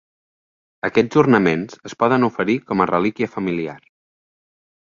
Aquests 0.89 1.19
ornaments 1.23 1.77
es 1.89 1.95
poden 2.05 2.27
oferir 2.29 2.57
com 2.71 2.81
a 2.81 2.89
relíquia 2.93 3.31
familiar. 3.37 3.79